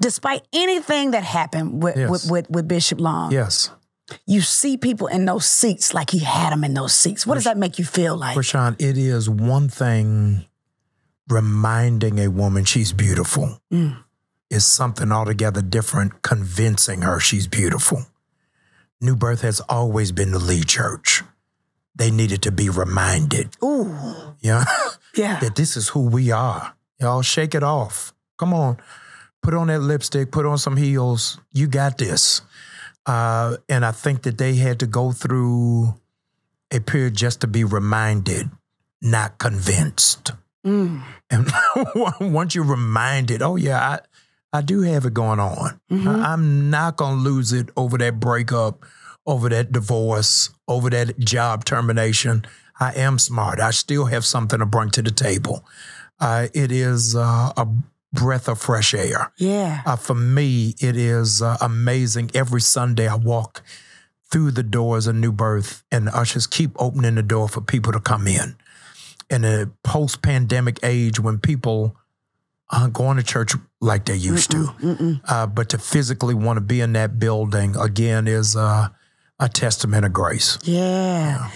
[0.00, 2.10] Despite anything that happened with, Yes.
[2.10, 3.70] with, with, with Bishop Long, Yes.
[4.26, 7.24] you see people in those seats like he had them in those seats.
[7.28, 8.36] What does that make you feel like?
[8.36, 10.46] Rashawn, it is one thing
[11.28, 13.60] reminding a woman she's beautiful.
[13.72, 13.98] Mm.
[14.50, 18.04] Is something altogether different convincing her she's beautiful.
[19.00, 21.22] New Birth has always been the lead church.
[21.96, 23.96] They needed to be reminded, Ooh.
[24.40, 24.64] yeah,
[25.16, 25.38] Yeah.
[25.40, 26.74] that this is who we are.
[27.00, 28.13] Y'all shake it off.
[28.38, 28.78] Come on.
[29.42, 31.38] Put on that lipstick, put on some heels.
[31.52, 32.40] You got this.
[33.06, 35.94] Uh, and I think that they had to go through
[36.70, 38.50] a period just to be reminded,
[39.02, 40.32] not convinced.
[40.66, 41.02] Mm.
[41.30, 41.52] And
[42.32, 45.80] once you're reminded, oh yeah, I, I do have it going on.
[45.90, 48.84] I, I'm not gonna lose it over that breakup,
[49.26, 52.46] over that divorce, over that job termination.
[52.80, 53.60] I am smart.
[53.60, 55.64] I still have something to bring to the table.
[56.18, 57.68] Uh, it is uh, a
[58.14, 59.32] breath of fresh air.
[59.36, 59.82] Yeah.
[59.84, 62.30] Uh, for me, it is uh, amazing.
[62.34, 63.62] Every Sunday, I walk
[64.30, 67.92] through the doors of New Birth, and the ushers keep opening the door for people
[67.92, 68.56] to come in.
[69.30, 71.96] In a post pandemic age when people
[72.70, 76.80] aren't going to church like they used to, uh, but to physically want to be
[76.80, 78.88] in that building again is uh,
[79.40, 80.58] a testament of grace.
[80.62, 81.50] Yeah.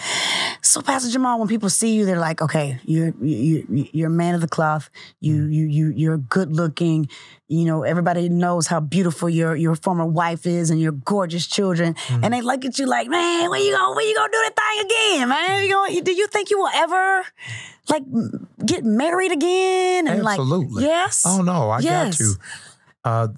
[0.63, 4.11] So, Pastor Jamal, when people see you, they're like, "Okay, you're you, you, you're a
[4.11, 4.91] man of the cloth.
[5.21, 5.53] You mm.
[5.53, 7.09] you you you're good looking.
[7.47, 11.95] You know, everybody knows how beautiful your your former wife is and your gorgeous children.
[12.09, 12.25] Mm.
[12.25, 14.57] And they look at you like, man, when you gonna when you gonna do that
[14.57, 15.65] thing again, man?
[15.65, 17.25] You gonna, do you think you will ever
[17.89, 18.03] like
[18.67, 20.09] get married again?
[20.09, 20.83] And Absolutely.
[20.83, 21.23] like, yes.
[21.25, 22.19] Oh no, I Yes.
[22.19, 22.35] got to.
[23.09, 23.29] Uh,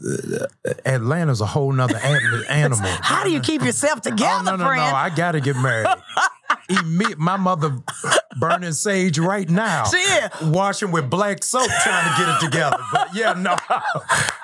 [0.84, 1.96] Atlanta's a whole nother
[2.48, 2.88] animal.
[3.02, 4.80] How do you keep yourself together, Oh, no, no, friend?
[4.82, 4.96] no.
[4.96, 5.86] I got to get married.
[6.70, 7.76] Imme- my mother
[8.38, 9.84] burning sage right now.
[9.84, 10.32] Shit.
[10.42, 12.76] Washing with black soap trying to get it together.
[12.92, 13.56] But yeah, no.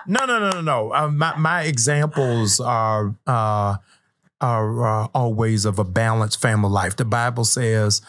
[0.06, 0.92] no, no, no, no, no.
[0.94, 3.76] Uh, my, my examples are, uh,
[4.40, 6.96] are uh, always of a balanced family life.
[6.96, 8.00] The Bible says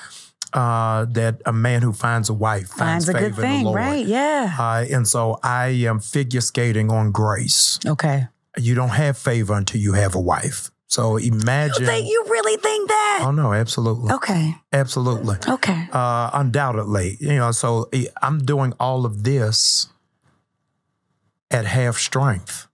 [0.53, 3.59] uh, that a man who finds a wife finds, Finds a favor good in thing,
[3.63, 3.75] the Lord.
[3.77, 4.05] right?
[4.05, 4.55] Yeah.
[4.57, 7.79] Uh, and so I am figure skating on grace.
[7.85, 8.27] Okay.
[8.57, 10.71] You don't have favor until you have a wife.
[10.87, 11.81] So imagine.
[11.81, 13.19] You think you really think that?
[13.23, 14.55] oh no, absolutely, Okay.
[14.71, 15.87] absolutely, Okay.
[15.91, 17.17] uh, undoubtedly.
[17.19, 19.87] You know, so eh, I'm doing all of this
[21.51, 22.67] at half strength.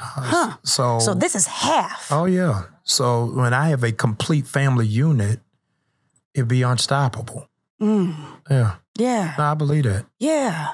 [0.00, 0.56] Huh.
[0.64, 2.08] So, So this is half.
[2.10, 2.64] oh yeah.
[2.82, 5.40] So when I have a complete family unit,
[6.34, 7.48] it'd be unstoppable.
[7.80, 8.14] Mm.
[8.50, 9.34] Yeah, Yeah.
[9.38, 10.06] no, I believe that.
[10.18, 10.68] Yeah.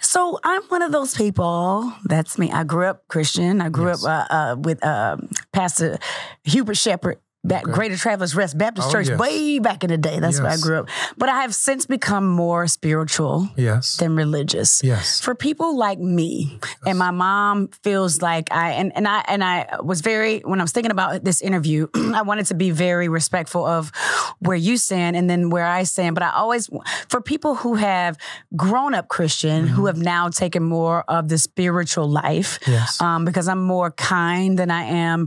[0.00, 1.90] So I'm one of those people.
[2.04, 2.50] That's me.
[2.50, 3.60] I grew up Christian.
[3.62, 4.04] I grew Yes.
[4.04, 5.98] up uh, uh, with um Pastor
[6.44, 7.18] Hubert Shepherd.
[7.44, 9.18] Back, Greater Travelers Rest Baptist Oh, Church, yes.
[9.18, 10.20] way back in the day.
[10.20, 10.88] That's where I grew up.
[11.18, 13.96] But I have since become more spiritual Yes.
[13.96, 14.80] than religious.
[14.84, 15.20] Yes.
[15.20, 19.78] For people like me, and my mom feels like I and, and I and I
[19.82, 23.66] was very when I was thinking about this interview, I wanted to be very respectful
[23.66, 23.90] of
[24.38, 26.14] where you stand and then where I stand.
[26.14, 26.70] But I always
[27.08, 28.16] for people who have
[28.54, 33.00] grown up Christian, who have now taken more of the spiritual life, Yes.
[33.00, 35.26] um, because I'm more kind than I am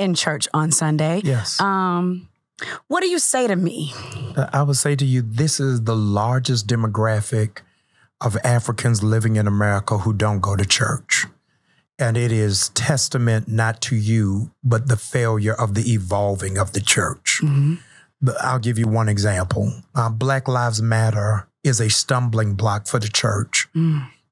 [0.00, 1.20] in church on Sunday.
[1.22, 1.60] Yes.
[1.60, 2.28] Um,
[2.88, 3.92] what do you say to me?
[4.52, 7.58] I would say to you, this is the largest demographic
[8.20, 11.26] of Africans living in America who don't go to church.
[11.98, 16.80] And it is testament not to you, but the failure of the evolving of the
[16.80, 17.42] church.
[18.22, 19.72] But I'll give you one example.
[19.94, 23.68] Uh, Black Lives Matter is a stumbling block for the church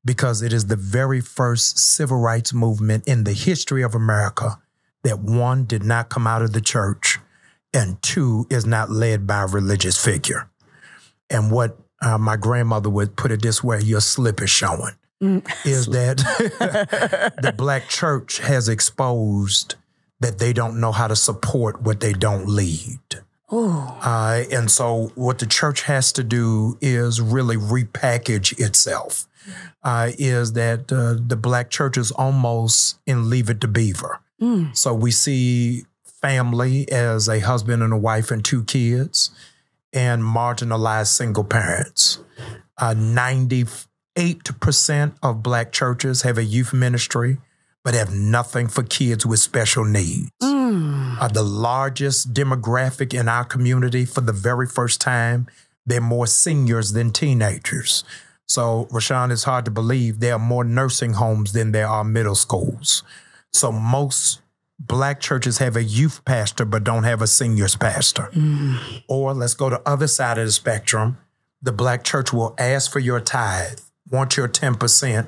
[0.05, 4.59] because it is the very first civil rights movement in the history of America
[5.05, 7.19] that one did not come out of the church
[7.73, 10.49] and two is not led by a religious figure.
[11.31, 15.87] And what uh, my grandmother would put it this way your slip is showing is
[15.87, 16.19] that
[17.43, 19.75] the black church has exposed
[20.21, 22.99] that they don't know how to support what they don't lead.
[23.51, 29.27] Uh, and so, what the church has to do is really repackage itself.
[29.83, 34.21] Uh, is that uh, the black church is almost in Leave It to Beaver.
[34.73, 39.31] So we see family as a husband and a wife and two kids,
[39.93, 42.19] and marginalized single parents.
[42.77, 43.87] Uh, 98%
[45.23, 47.39] of black churches have a youth ministry,
[47.85, 50.31] but have nothing for kids with special needs.
[50.43, 55.47] Uh, the largest demographic in our community for the very first time,
[55.87, 58.05] they're more seniors than teenagers.
[58.47, 62.35] So, Rashawn, it's hard to believe there are more nursing homes than there are middle
[62.35, 63.03] schools.
[63.53, 64.41] So most
[64.79, 68.31] black churches have a youth pastor but don't have a seniors pastor.
[68.33, 69.03] Mm.
[69.09, 71.19] Or let's go to other side of the spectrum.
[71.61, 73.81] The black church will ask for your tithe,
[74.11, 75.27] want your 10%,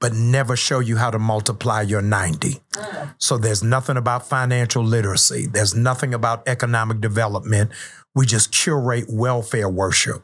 [0.00, 2.60] but never show you how to multiply your 90.
[2.72, 3.14] Mm.
[3.18, 5.46] So there's nothing about financial literacy.
[5.46, 7.70] There's nothing about economic development.
[8.14, 10.22] We just curate welfare worship.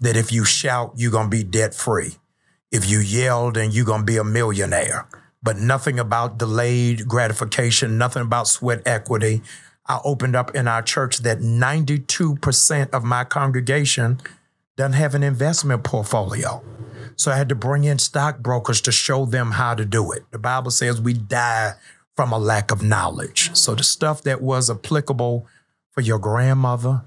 [0.00, 2.16] That if you shout, you're gonna be debt free.
[2.70, 5.08] If you yell, then you're gonna be a millionaire.
[5.42, 9.42] But nothing about delayed gratification, nothing about sweat equity.
[9.86, 14.20] I opened up in our church that 92% of my congregation
[14.76, 16.62] doesn't have an investment portfolio.
[17.16, 20.30] So I had to bring in stockbrokers to show them how to do it.
[20.30, 21.74] The Bible says we die
[22.14, 23.54] from a lack of knowledge.
[23.56, 25.46] So the stuff that was applicable
[25.90, 27.02] for your grandmother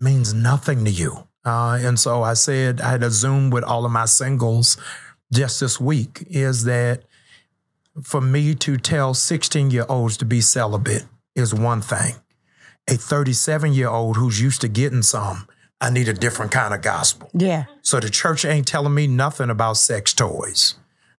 [0.00, 1.26] means nothing to you.
[1.44, 4.76] Uh, and so I said, I had a Zoom with all of my singles
[5.32, 7.04] just this week is that
[8.02, 11.04] for me to tell 16 year olds to be celibate
[11.34, 12.14] is one thing.
[12.88, 15.48] A 37 year old who's used to getting some,
[15.80, 17.30] I need a different kind of gospel.
[17.32, 17.64] Yeah.
[17.82, 20.74] So the church ain't telling me nothing about sex toys.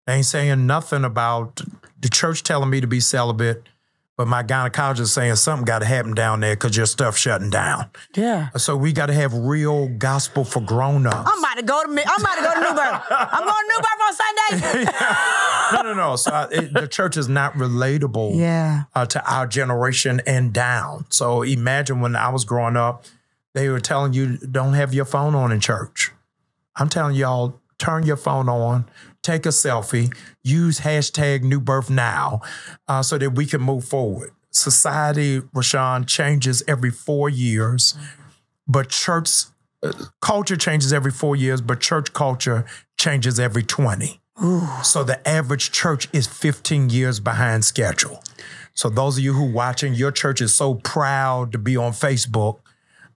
[0.05, 1.61] They ain't saying nothing about
[1.99, 3.63] the church telling me to be celibate,
[4.17, 7.89] but my gynecologist saying something got to happen down there because your stuff shutting down.
[8.15, 8.49] Yeah.
[8.58, 11.30] So we got to have real gospel for grown ups.
[11.30, 13.01] I'm about to go to Mi- I'm about to go to New Birth.
[13.10, 14.91] I'm going to New Birth on Sunday.
[15.73, 16.15] no, no, no.
[16.15, 18.84] So I, it, the church is not relatable Yeah.
[18.95, 21.06] uh, to our generation and down.
[21.10, 23.06] So imagine when I was growing up,
[23.54, 26.12] they were telling you don't have your phone on in church.
[26.78, 28.86] I'm telling y'all, turn your phone on,
[29.25, 32.41] take a selfie, use hashtag New Birth Now,
[32.88, 34.31] uh, so that we can move forward.
[34.51, 37.97] Society, Rashawn, changes every four years,
[38.67, 39.45] but church
[39.83, 42.65] uh, culture changes every four years, but church culture
[42.97, 44.21] changes every 20.
[44.83, 48.23] So the average church is 15 years behind schedule.
[48.73, 51.93] So those of you who are watching, your church is so proud to be on
[51.93, 52.59] Facebook,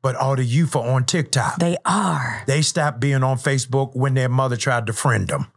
[0.01, 1.59] but all the youth are on TikTok.
[1.59, 2.43] They are.
[2.47, 5.47] They stopped being on Facebook when their mother tried to friend them.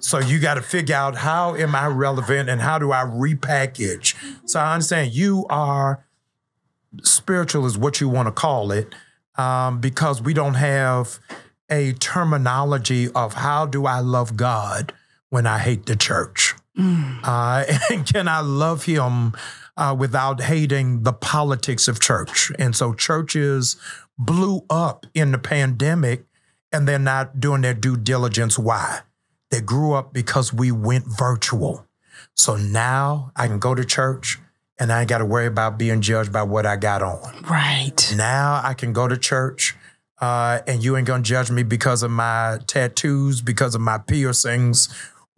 [0.00, 4.14] So you got to figure out how am I relevant and how do I repackage.
[4.48, 6.04] So I understand you are
[7.02, 8.94] spiritual is what you want to call it,
[9.36, 11.18] um, because we don't have
[11.70, 14.92] a terminology of how do I love God
[15.28, 16.54] when I hate the church.
[16.78, 19.34] Uh, and can I love Him
[19.78, 22.52] uh, without hating the politics of church?
[22.58, 23.76] And so churches
[24.18, 26.24] blew up in the pandemic
[26.72, 28.58] and they're not doing their due diligence.
[28.58, 29.00] Why?
[29.50, 31.86] They grew up because we went virtual.
[32.34, 34.38] So now I can go to church
[34.78, 37.42] and I ain't got to worry about being judged by what I got on.
[37.48, 38.12] Right.
[38.16, 39.74] Now I can go to church
[40.20, 44.88] uh, and you ain't gonna judge me because of my tattoos, because of my piercings,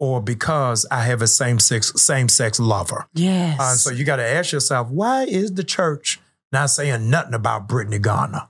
[0.01, 3.07] or because I have a same sex same sex lover.
[3.13, 3.59] Yes.
[3.59, 6.19] Uh, so you got to ask yourself, why is the church
[6.51, 8.47] not saying nothing about Brittney Griner?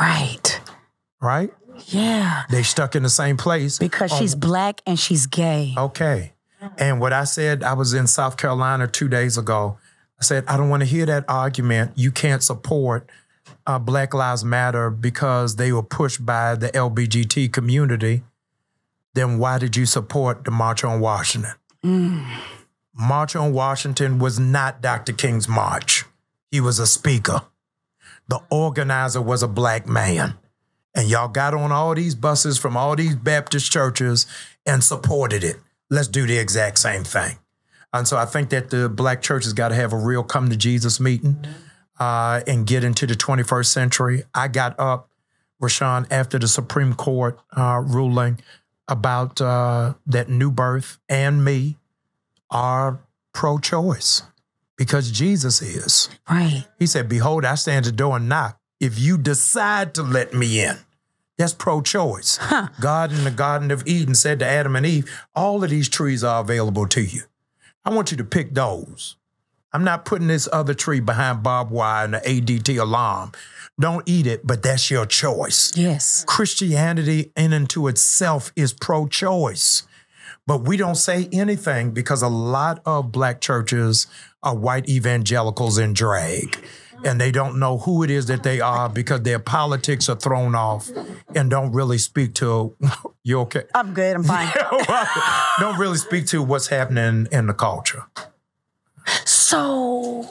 [0.00, 0.60] right.
[1.20, 1.50] Right?
[1.88, 2.44] Yeah.
[2.50, 5.74] They stuck in the same place Because she's black and she's gay.
[5.76, 6.32] Okay.
[6.78, 9.78] And what I said, I was in South Carolina two days ago.
[10.18, 11.92] I said, I don't want to hear that argument.
[11.96, 13.10] You can't support
[13.66, 18.22] uh, Black Lives Matter because they were pushed by the LBGT community.
[19.16, 21.52] Then why did you support the March on Washington?
[22.92, 25.14] March on Washington was not Dr.
[25.14, 26.04] King's march.
[26.50, 27.40] He was a speaker.
[28.28, 30.34] The organizer was a black man.
[30.94, 34.26] And y'all got on all these buses from all these Baptist churches
[34.66, 35.56] and supported it.
[35.88, 37.38] Let's do the exact same thing.
[37.94, 40.50] And so I think that the black church has got to have a real come
[40.50, 41.42] to Jesus meeting
[41.98, 44.24] uh, and get into the 21st century.
[44.34, 45.08] I got up,
[45.62, 48.40] Rashawn, after the Supreme Court uh, ruling
[48.88, 51.76] about uh, that New Birth and me
[52.50, 53.00] are
[53.32, 54.22] pro choice
[54.76, 56.08] because Jesus is.
[56.28, 56.66] Right.
[56.78, 58.58] He said, Behold, I stand at the door and knock.
[58.80, 60.76] If you decide to let me in,
[61.38, 62.38] that's pro choice.
[62.80, 66.22] God in the Garden of Eden said to Adam and Eve, All of these trees
[66.22, 67.22] are available to you.
[67.84, 69.16] I want you to pick those.
[69.76, 73.32] I'm not putting this other tree behind barbed wire and the ADT alarm.
[73.78, 75.70] Don't eat it, but that's your choice.
[75.76, 76.24] Yes.
[76.26, 79.82] Christianity in and to itself is pro choice.
[80.46, 84.06] But we don't say anything because a lot of black churches
[84.42, 86.56] are white evangelicals in drag.
[87.04, 90.54] And they don't know who it is that they are because their politics are thrown
[90.54, 90.88] off
[91.34, 92.74] and don't really speak to
[93.24, 93.64] you okay?
[93.74, 94.16] I'm good.
[94.16, 94.50] I'm fine.
[95.60, 98.04] don't really speak to what's happening in the culture.
[99.24, 100.28] So,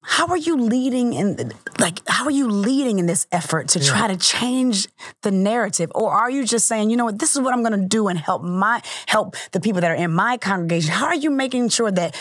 [0.00, 4.08] how are you leading in like how are you leading in this effort to try
[4.08, 4.88] to change
[5.22, 7.80] the narrative or are you just saying, you know what, this is what I'm going
[7.80, 10.92] to do and help my help the people that are in my congregation?
[10.92, 12.16] How are you making sure that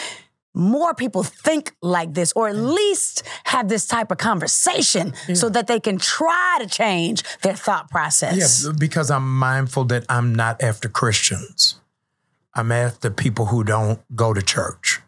[0.55, 5.67] more people think like this or at least have this type of conversation so that
[5.67, 8.65] they can try to change their thought process?
[8.65, 11.79] Yeah, because I'm mindful that I'm not after Christians.
[12.55, 15.01] I'm after people who don't go to church.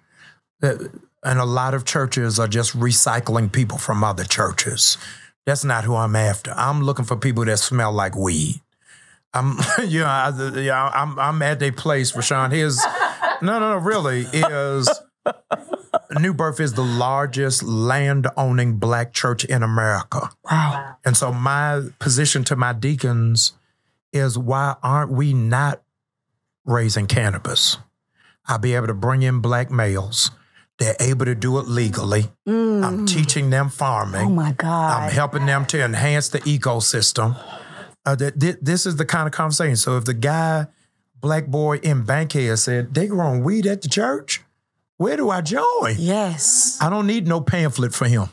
[0.61, 0.75] Uh,
[1.23, 4.97] and a lot of churches are just recycling people from other churches.
[5.45, 6.51] That's not who I'm after.
[6.51, 8.61] I'm looking for people that smell like weed.
[9.33, 12.51] I'm, you know, I, yeah, I'm, I'm at a place, Rashawn.
[12.51, 12.77] Here's
[13.41, 14.89] no, no, no, really is
[16.19, 20.29] New Birth is the largest land owning black church in America.
[20.49, 20.97] Wow.
[21.05, 23.53] And so my position to my deacons
[24.13, 25.81] is why aren't we not
[26.67, 27.77] raising cannabis?
[28.47, 30.29] I'll be able to bring in black males.
[30.77, 32.25] They're able to do it legally.
[32.45, 34.21] I'm teaching them farming.
[34.27, 35.01] Oh my God.
[35.01, 37.35] I'm helping them to enhance the ecosystem.
[38.05, 39.75] Uh, that thi- this is the kind of conversation.
[39.75, 40.67] So if the guy,
[41.19, 44.43] black boy in Bankhead said they growing weed at the church,
[44.97, 45.95] where do I join?
[45.97, 46.77] Yes.
[46.79, 48.27] I don't need no pamphlet for him.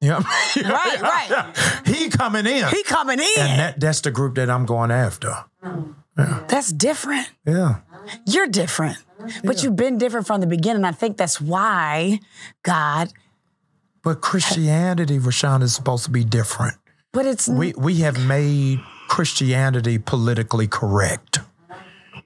[0.00, 0.22] Yeah,
[0.56, 1.56] Right, right.
[1.86, 3.26] he coming in, He coming in.
[3.40, 5.34] and that that's the group that I'm going after.
[6.48, 7.30] That's different.
[7.46, 7.76] Yeah,
[8.26, 8.98] You're different.
[9.44, 10.84] But you've been different from the beginning.
[10.84, 12.20] I think that's why
[12.62, 13.12] God,
[14.02, 16.76] but Christianity, Rashawn, is supposed to be different.
[17.12, 21.40] but it's we we have made Christianity politically correct.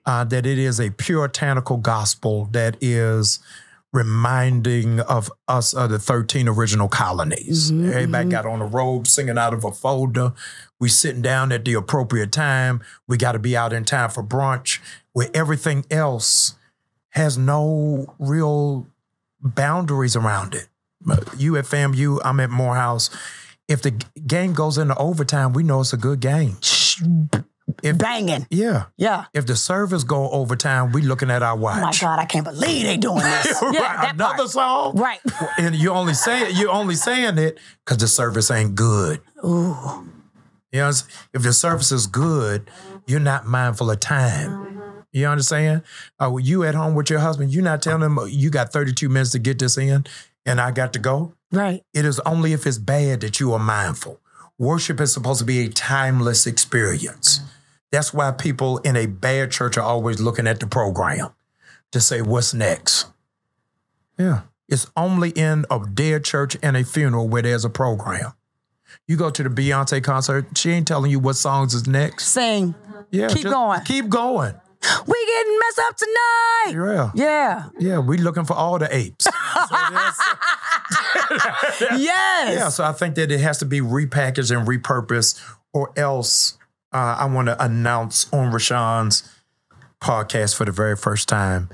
[0.04, 3.38] Uh, that it is a puritanical gospel that is
[3.92, 7.70] reminding of us of the 13 original colonies.
[7.70, 8.30] Mm-hmm, Everybody mm-hmm.
[8.30, 10.32] got on a robe singing out of a folder.
[10.80, 12.80] We sitting down at the appropriate time.
[13.06, 14.80] We got to be out in time for brunch,
[15.12, 16.54] where everything else
[17.10, 18.86] has no real
[19.40, 20.68] boundaries around it.
[21.08, 23.10] Uh, you at FAMU, I'm at Morehouse.
[23.68, 23.90] If the
[24.26, 26.56] game goes into overtime, we know it's a good game.
[27.82, 28.46] If, banging.
[28.50, 28.84] yeah.
[28.96, 29.24] Yeah.
[29.34, 31.78] If the servers go overtime, we looking at our watch.
[31.78, 31.92] Oh my.
[32.16, 33.46] God, I can't believe they doing this.
[33.62, 34.50] right, Yeah, that another part.
[34.50, 34.96] song.
[34.96, 35.20] Right.
[35.58, 39.20] And you only say it, you're only saying it because the service ain't good.
[39.44, 40.08] Ooh.
[40.72, 40.88] You know,
[41.34, 42.70] if the service is good,
[43.06, 45.04] you're not mindful of time.
[45.12, 45.82] You understand?
[46.20, 49.32] Uh, you at home with your husband, you're not telling him you got 32 minutes
[49.32, 50.06] to get this in,
[50.46, 51.34] and I got to go.
[51.50, 51.82] Right.
[51.92, 54.18] It is only if it's bad that you are mindful.
[54.58, 57.40] Worship is supposed to be a timeless experience.
[57.92, 61.30] That's why people in a bad church are always looking at the program
[61.92, 63.06] to say, what's next?
[64.18, 64.40] Yeah.
[64.68, 68.32] It's only in a dead church and a funeral where there's a program.
[69.06, 72.28] You go to the Beyonce concert, she ain't telling you what songs is next.
[72.28, 72.74] Sing.
[73.10, 73.28] Yeah.
[73.28, 73.80] Keep going.
[73.82, 74.54] Keep going.
[75.06, 76.72] We getting messed up tonight.
[76.72, 77.10] Yeah.
[77.14, 77.68] Yeah.
[77.78, 77.98] Yeah.
[77.98, 79.26] We looking for all the apes.
[79.26, 79.30] So
[81.96, 81.98] Yes.
[82.56, 85.40] Yeah, so I think that it has to be repackaged and repurposed,
[85.72, 86.58] or else
[86.92, 89.28] uh, I want to announce on Rashawn's
[90.00, 91.70] podcast for the very first time,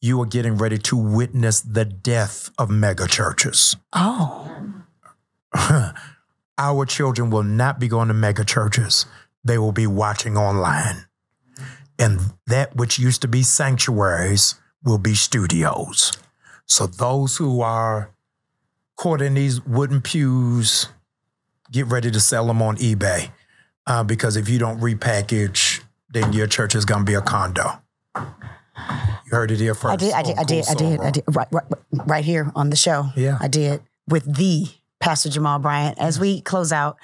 [0.00, 3.76] you are getting ready to witness the death of mega churches.
[3.92, 4.84] Oh.
[6.58, 9.06] Our children will not be going to mega churches,
[9.44, 11.06] they will be watching online.
[11.98, 14.54] And that which used to be sanctuaries
[14.84, 16.12] will be studios.
[16.66, 18.12] So those who are
[18.96, 20.88] caught in these wooden pews,
[21.72, 23.30] get ready to sell them on eBay.
[23.88, 27.80] Uh, because if you don't repackage, then your church is going to be a condo.
[28.16, 29.92] You heard it here first.
[29.92, 31.24] I did, I did, I did, I did, I did.
[31.28, 31.64] Right, right,
[32.06, 33.08] right here on the show.
[33.16, 33.38] Yeah.
[33.40, 34.66] I did with the
[35.00, 35.98] Pastor Jamal Bryant.
[35.98, 36.98] As we close out,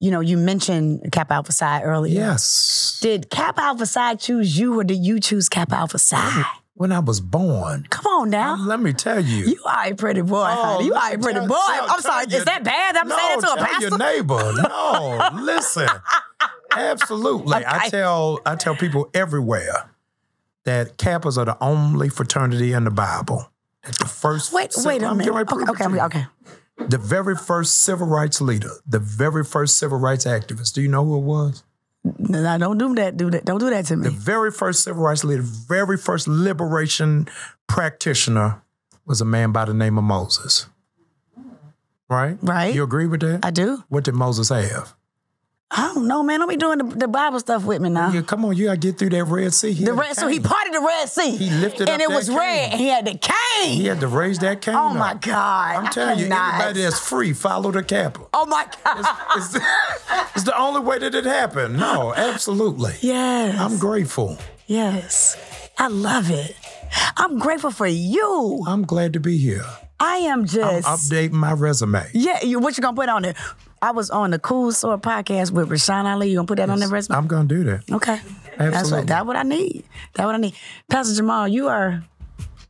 [0.00, 2.14] you know, you mentioned Kappa Alpha Psi earlier.
[2.14, 2.98] Yes.
[3.00, 6.44] Did Kappa Alpha Psi choose you or did you choose Kappa Alpha Psi?
[6.80, 8.56] When I was born, Come on now.
[8.56, 9.44] let me tell you.
[9.44, 10.84] You are a pretty boy, honey.
[10.84, 11.54] Oh, you are a pretty tell- boy.
[11.54, 12.24] tell- I'm sorry.
[12.24, 12.96] tell Is that bad?
[12.96, 13.88] I'm no, saying that to a pastor.
[13.88, 14.52] your neighbor.
[14.66, 15.88] No, listen.
[16.74, 17.54] Absolutely.
[17.66, 19.90] I tell I tell people everywhere
[20.64, 23.52] that Kappas are the only fraternity in the Bible.
[23.82, 25.34] That the first Wait, civ- wait a I'm minute.
[25.34, 26.26] ready Okay, okay, okay.
[26.78, 30.72] The very first civil rights leader, the very first civil rights activist.
[30.72, 31.62] Do you know who it was?
[32.04, 33.16] No, don't do that.
[33.16, 33.44] Do that.
[33.44, 34.04] Don't do that to me.
[34.04, 37.28] The very first civil rights leader, very first liberation
[37.66, 38.62] practitioner
[39.04, 40.66] was a man by the name of Moses.
[42.08, 42.38] Right?
[42.42, 42.74] Right.
[42.74, 43.44] You agree with that?
[43.44, 43.84] I do.
[43.88, 44.94] what did Moses have?
[45.72, 46.40] I don't know, man.
[46.40, 48.10] Don't be doing the, the Bible stuff with me now.
[48.10, 49.72] Yeah, come on, you gotta get through that Red Sea.
[49.72, 51.36] He The red, so he parted the Red Sea.
[51.36, 52.38] He lifted and up And it was cane.
[52.38, 53.76] red, and he had the cane.
[53.76, 54.74] He had to raise that cane.
[54.74, 55.14] oh my.
[55.14, 55.76] God!
[55.76, 56.54] I'm I telling you, cannot.
[56.54, 58.26] anybody that's free, follow the Kappa.
[58.34, 59.06] Oh my God!
[59.36, 59.54] It's,
[60.34, 61.78] it's the only way that it happened.
[61.78, 62.94] No, absolutely.
[63.00, 63.56] yes.
[63.58, 64.38] I'm grateful.
[64.66, 65.36] yes.
[65.78, 66.56] I love it.
[67.16, 68.64] I'm grateful for you.
[68.66, 69.64] I'm glad to be here.
[70.00, 70.86] I am I'm just.
[70.88, 72.04] updating my resume.
[72.12, 72.42] yeah.
[72.42, 73.34] You, what you gonna put on there?
[73.82, 76.30] I was on the Cool Soror podcast with Rashawn Ali.
[76.30, 77.16] You gonna put that on the resume?
[77.16, 77.90] I'm gonna do that.
[77.90, 78.20] Okay.
[78.58, 78.98] That's Absolutely.
[78.98, 79.84] what that's what I need.
[80.14, 80.54] That's what I need.
[80.90, 82.02] Pastor Jamal, you are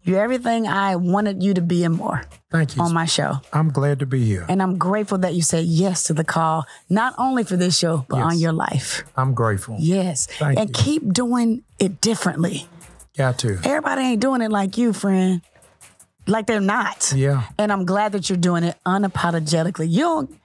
[0.04, 2.82] you're everything I wanted you to be and more Thank you.
[2.82, 3.34] on my show.
[3.52, 4.46] I'm glad to be here.
[4.48, 8.06] And I'm grateful that you said yes to the call, not only for this show,
[8.08, 8.24] but Yes.
[8.26, 9.02] on your life.
[9.16, 9.76] I'm grateful.
[9.78, 10.26] Yes.
[10.38, 10.74] Thank and you.
[10.74, 12.66] keep doing it differently.
[13.16, 13.58] Got to.
[13.64, 15.42] Everybody ain't doing it like you, friend.
[16.26, 17.12] Like they're not.
[17.14, 17.42] Yeah.
[17.58, 19.90] And I'm glad that you're doing it unapologetically.
[19.90, 20.38] You don't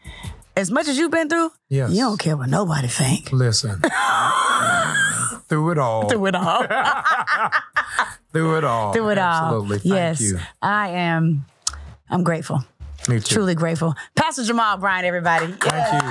[0.57, 1.91] as much as you've been through, Yes.
[1.91, 3.31] you don't care what nobody think.
[3.31, 3.81] Listen.
[5.47, 6.09] Through it all.
[6.09, 6.65] Through it all.
[8.33, 8.93] Through it all.
[8.93, 9.45] Through it all.
[9.45, 9.75] Absolutely.
[9.75, 9.97] all.
[9.97, 10.21] Thank yes.
[10.21, 10.39] you.
[10.61, 11.45] I am
[12.09, 12.63] I'm grateful.
[13.07, 13.35] Me too.
[13.35, 13.93] Truly grateful.
[14.15, 15.47] Pastor Jamal Bryant, everybody.
[15.51, 16.09] Thank you.